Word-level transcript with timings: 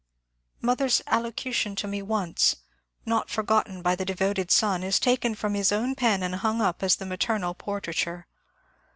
^^ 0.59 0.63
Mother's 0.63 1.03
allocution 1.05 1.75
to 1.75 1.87
me 1.87 2.01
once," 2.01 2.55
not 3.05 3.29
for 3.29 3.43
gotten 3.43 3.83
by 3.83 3.95
the 3.95 4.03
devoted 4.03 4.49
son, 4.49 4.81
is 4.83 4.99
taken 4.99 5.35
from 5.35 5.53
his 5.53 5.71
own 5.71 5.93
pen 5.93 6.23
and 6.23 6.33
hung 6.37 6.59
up 6.59 6.81
as 6.81 6.95
the 6.95 7.05
maternal 7.05 7.53
portraiture. 7.53 8.25